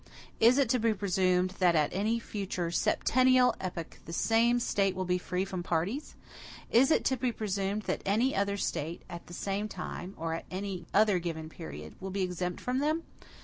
[0.39, 5.05] Is it to be presumed, that at any future septennial epoch the same State will
[5.05, 6.15] be free from parties?
[6.71, 9.69] Is it to be presumed that any other State, at the same
[10.17, 13.03] or any other given period, will be exempt from them?